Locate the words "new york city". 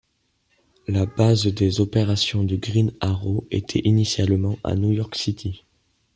4.73-5.63